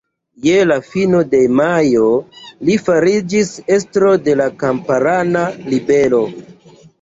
Je 0.43 0.53
la 0.69 0.75
fino 0.85 1.17
de 1.33 1.41
majo 1.59 2.07
li 2.69 2.77
fariĝis 2.87 3.51
estro 3.77 4.15
de 4.29 4.35
la 4.41 4.49
kamparana 4.65 5.45
ribelo. 5.77 6.25